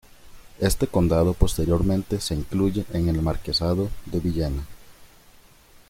Este 0.59 0.87
condado 0.87 1.35
posteriormente 1.35 2.19
se 2.19 2.33
incluye 2.33 2.85
en 2.91 3.07
el 3.07 3.21
marquesado 3.21 3.91
de 4.07 4.19
Villena. 4.19 4.65